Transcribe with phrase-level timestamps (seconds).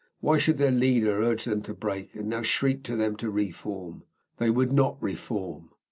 [0.19, 3.51] Why should their leader urge them to break, and now shriek to them to re
[3.51, 4.01] form?
[4.37, 5.69] They would not re form.